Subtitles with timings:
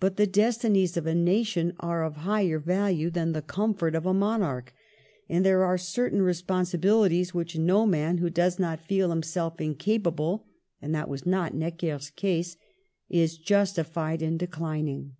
[0.00, 4.12] But the destinies of a nation are of higher value than the comfort of a
[4.12, 4.68] mon arch,
[5.30, 10.46] and there are certain responsibilities which no man who does not feel himself incapable
[10.82, 12.58] (and that was not Necker's case)
[13.08, 15.16] is justified in declin ing.